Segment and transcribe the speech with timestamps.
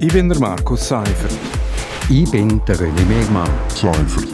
[0.00, 1.32] Ich bin der Markus Seifert.
[2.10, 3.48] Ich bin der René Megmann.
[3.68, 4.28] Seifert.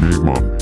[0.00, 0.58] Megmann.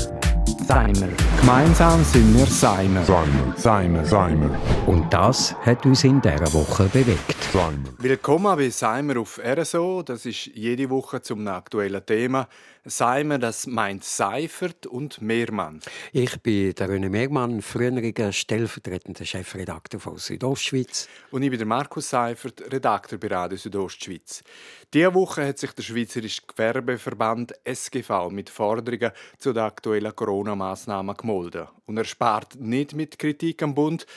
[0.65, 1.09] Seimer.
[1.39, 3.03] Gemeinsam sind wir Seimer.
[3.03, 3.53] Seimer.
[3.57, 4.05] Seimer.
[4.05, 4.49] Seimer.
[4.87, 7.35] Und das hat uns in dieser Woche bewegt.
[7.51, 7.89] Seimer.
[7.99, 10.01] Willkommen bei Seimer auf RSO.
[10.03, 12.47] Das ist jede Woche zum aktuellen Thema.
[12.83, 15.81] Seimer, das meint Seifert und Mehrmann.
[16.11, 21.07] Ich bin der René Megmann, früheriger stellvertretender Chefredakteur von Südostschweiz.
[21.29, 24.43] Und ich bin der Markus Seifert, Redakteur bei Radio Südostschweiz.
[24.91, 31.67] Diese Woche hat sich der Schweizerische Gewerbeverband SGV mit Forderungen zu den aktuellen Corona-Massnahmen gemolden.
[31.85, 34.07] Und er spart nicht mit Kritik am Bund.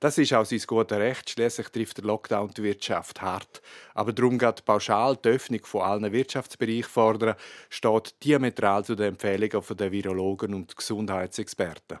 [0.00, 1.30] Das ist auch sein gutes Recht.
[1.30, 3.62] Schließlich trifft der Lockdown die Wirtschaft hart.
[3.94, 7.36] Aber darum geht pauschal die Öffnung von allen Wirtschaftsbereichen fordern,
[7.70, 11.98] steht diametral zu den Empfehlungen der Virologen und Gesundheitsexperten.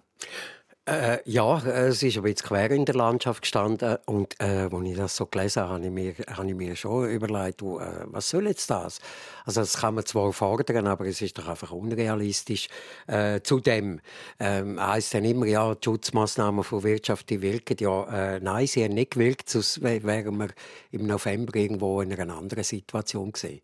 [0.86, 3.96] Äh, ja, es ist ein bisschen quer in der Landschaft gestanden.
[4.04, 7.08] Und äh, als ich das so gelesen habe, habe ich mir, habe ich mir schon
[7.08, 9.00] überlegt, du, äh, was soll jetzt das?
[9.46, 12.68] Also das kann man zwar fordern, aber es ist doch einfach unrealistisch.
[13.06, 14.00] Äh, zudem
[14.38, 17.78] ähm, heisst dann immer, ja, die Schutzmaßnahmen von Wirtschaft die wirken.
[17.80, 20.48] Ja, äh, nein, sie haben nicht gewirkt, sonst wären wir
[20.90, 23.62] im November irgendwo in einer anderen Situation gewesen.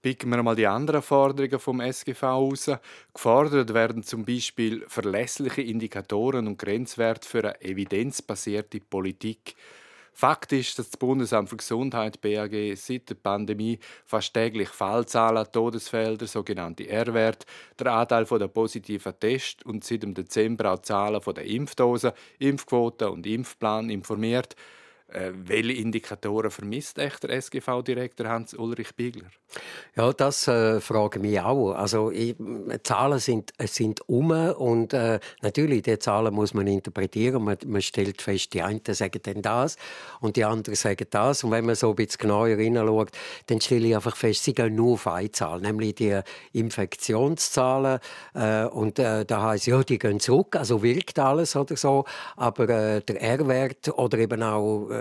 [0.00, 2.70] Picken wir mal die anderen Forderungen vom SGV raus.
[3.12, 9.54] Gefordert werden zum Beispiel verlässliche Indikatoren und Grenzwerte für eine evidenzbasierte Politik.
[10.12, 16.26] Fakt ist, dass das Bundesamt für Gesundheit BAG seit der Pandemie fast täglich Fallzahlen, Todesfelder,
[16.26, 17.46] sogenannte R-Werte,
[17.78, 23.28] der Anteil der positiven Tests und seit dem Dezember auch Zahlen der Impfdosen, Impfquoten und
[23.28, 24.56] Impfplan informiert.
[25.10, 29.30] Äh, welche Indikatoren vermisst echt der SGV-Direktor Hans-Ulrich Bigler?
[29.96, 31.72] Ja, das äh, frage ich mich auch.
[31.72, 32.36] Also, ich,
[32.82, 37.42] Zahlen sind, sind um und äh, natürlich, die Zahlen muss man interpretieren.
[37.42, 39.76] Man, man stellt fest, die einen sagen dann das
[40.20, 41.42] und die anderen sagen das.
[41.42, 43.10] Und wenn man so ein bisschen genauer hineinschaut,
[43.46, 46.20] dann stelle ich einfach fest, sie gehen nur auf eine Zahl, nämlich die
[46.52, 48.00] Infektionszahlen.
[48.34, 52.04] Äh, und äh, da heißt ja, die gehen zurück, also wirkt alles oder so.
[52.36, 54.97] Aber äh, der R-Wert oder eben auch äh,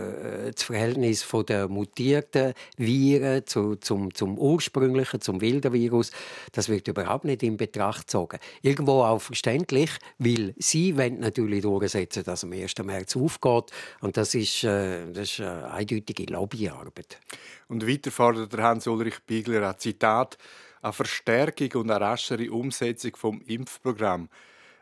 [0.53, 6.11] das Verhältnis von der mutierten Viren zu, zum, zum ursprünglichen, zum wilden Virus,
[6.51, 8.39] das wird überhaupt nicht in Betracht gezogen.
[8.61, 12.73] Irgendwo auch verständlich, weil sie wollen natürlich durchsetzen, dass am 1.
[12.83, 13.71] März aufgeht.
[14.01, 17.19] Und das ist, äh, das ist eine eindeutige Lobbyarbeit.
[17.67, 20.37] Und weiter fordert Hans-Ulrich Bigler ein Zitat,
[20.81, 24.29] eine Verstärkung und eine raschere Umsetzung vom Impfprogramm.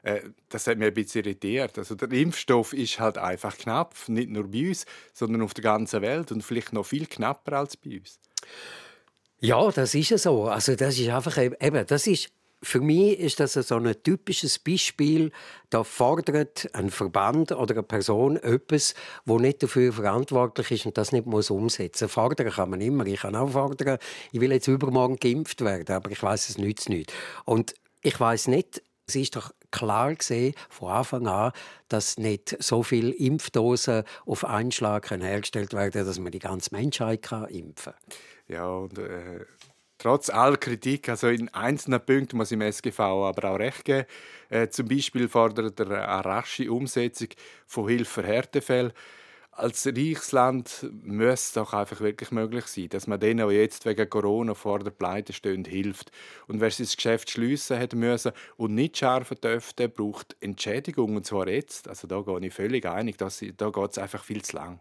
[0.05, 1.77] Äh, das hat mich ein bisschen irritiert.
[1.79, 6.01] Also der Impfstoff ist halt einfach knapp, nicht nur bei uns, sondern auf der ganzen
[6.01, 8.19] Welt und vielleicht noch viel knapper als bei uns.
[9.39, 10.45] Ja, das ist so.
[10.45, 12.29] Also das ist einfach eben, das ist
[12.61, 15.31] für mich ist das so ein typisches Beispiel.
[15.69, 18.95] Da fordert ein Verband oder eine Person etwas,
[19.25, 22.09] wo nicht dafür verantwortlich ist und das nicht muss umsetzen.
[22.09, 23.05] Fordern kann man immer.
[23.05, 23.97] Ich kann auch fordern,
[24.31, 27.13] ich will jetzt übermorgen geimpft werden, aber ich weiß es nützt nicht.
[27.43, 31.51] Und ich weiß nicht, es ist doch klar gesehen von Anfang an,
[31.89, 37.21] dass nicht so viele Impfdosen auf einen Schlag hergestellt werden dass man die ganze Menschheit
[37.21, 38.17] kann impfen kann.
[38.47, 39.45] Ja, und äh,
[39.97, 44.07] trotz aller Kritik, also in einzelnen Punkten muss im SGV aber auch recht geben.
[44.49, 47.29] Äh, zum Beispiel fordert er eine rasche Umsetzung
[47.66, 48.93] von Hilfe für Härtefälle
[49.57, 54.09] als Reichsland müsste es doch einfach wirklich möglich sein, dass man denen, die jetzt wegen
[54.09, 56.11] Corona vor der Pleite stehen, hilft.
[56.47, 61.47] Und wer sein Geschäft schliessen hat müssen und nicht scharfen dürfte, braucht Entschädigung, und zwar
[61.47, 61.88] jetzt.
[61.88, 64.79] Also da gehe ich völlig einig, da geht es einfach viel zu lang.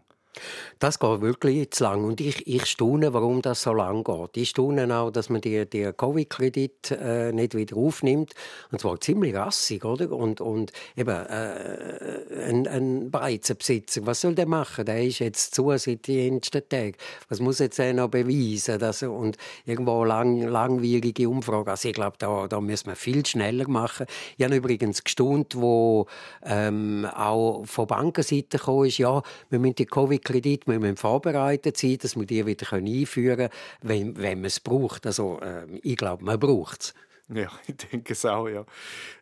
[0.79, 2.03] Das geht wirklich zu lang.
[2.03, 4.37] Und ich, ich staune, warum das so lang geht.
[4.37, 8.33] Ich staune auch, dass man die, die Covid-Kredit äh, nicht wieder aufnimmt.
[8.71, 10.11] Und zwar ziemlich rassig, oder?
[10.11, 14.85] Und, und eben, äh, ein, ein Beizenbesitzer, was soll der machen?
[14.85, 16.95] Der ist jetzt zu seit den ersten Tagen.
[17.29, 18.79] Was muss jetzt er noch beweisen?
[18.79, 21.71] Dass er, und irgendwo lang, langwierige Umfrage.
[21.71, 24.05] Also ich glaube, da, da müssen wir viel schneller machen.
[24.37, 26.07] Ich habe übrigens gestaunt, wo
[26.43, 31.77] ähm, auch von Bankenseite kam, ist, ja, wir müssen die Covid Kredit wir müssen vorbereitet
[31.77, 33.49] sein, dass wir die wieder einführen können,
[33.81, 35.05] wenn, wenn man es braucht.
[35.05, 36.93] Also, äh, ich glaube, man braucht es.
[37.33, 38.65] Ja, ich denke es auch, ja.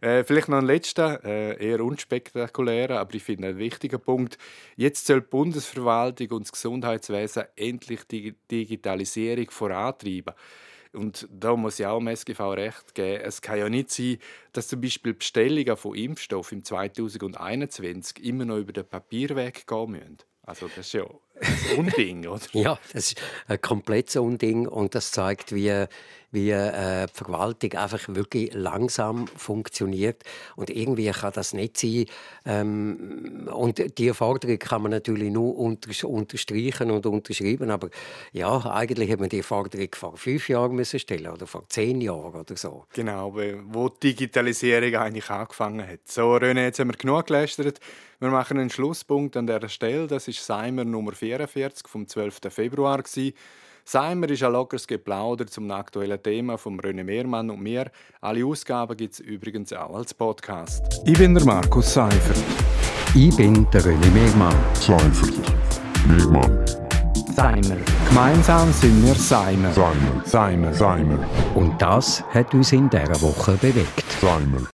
[0.02, 4.38] Äh, vielleicht noch ein letzter, äh, eher unspektakulärer, aber ich finde ein wichtiger Punkt.
[4.76, 10.34] Jetzt soll die Bundesverwaltung und das Gesundheitswesen endlich die Digitalisierung vorantreiben.
[10.92, 13.24] Und da muss ich auch dem SGV recht geben.
[13.24, 14.20] Es kann ja nicht sein,
[14.52, 20.18] dass zum Beispiel Bestellungen von Impfstoff im 2021 immer noch über den Papierweg gehen müssen.
[20.46, 21.06] Also das ist ja
[21.42, 22.42] ein Unding, oder?
[22.52, 25.86] ja, das ist ein komplettes Unding und das zeigt, wie
[26.34, 30.24] wie äh, die Verwaltung einfach wirklich langsam funktioniert.
[30.56, 32.06] Und irgendwie kann das nicht sein.
[32.46, 37.70] Ähm, und die Forderung kann man natürlich nur unter, unterstreichen und unterschreiben.
[37.70, 37.90] Aber
[38.32, 42.34] ja, eigentlich hätte man die Forderung vor fünf Jahren müssen stellen oder vor zehn Jahren
[42.34, 42.86] oder so.
[42.94, 46.00] Genau, wo die Digitalisierung eigentlich angefangen hat.
[46.06, 47.80] So, René, jetzt haben wir genug gelästert.
[48.20, 50.08] Wir machen einen Schlusspunkt an dieser Stelle.
[50.08, 52.40] Das ist Seimer Nummer 44 vom 12.
[52.50, 53.04] Februar.
[53.04, 53.34] Gewesen.
[53.86, 57.92] Seimer ist ein lockeres Geplauder zum aktuellen Thema von René Mehrmann und mir.
[58.22, 61.02] Alle Ausgaben gibt es übrigens auch als Podcast.
[61.06, 62.38] Ich bin der Markus Seifert.
[63.14, 64.56] Ich bin der René Mehrmann.
[64.74, 65.34] Seifert.
[66.08, 66.66] Mehrmann.
[67.36, 67.78] Seimer.
[68.08, 69.74] Gemeinsam sind wir Seimer.
[69.74, 70.22] Seimer.
[70.26, 70.74] Seimer.
[70.74, 71.20] Seimer.
[71.56, 74.06] Und das hat uns in dieser Woche bewegt.
[74.22, 74.68] Seimer.